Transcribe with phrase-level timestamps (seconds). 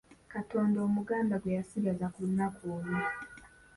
[0.33, 2.99] Katonda Omuganda gwe yasinzanga ku lunaku olwo.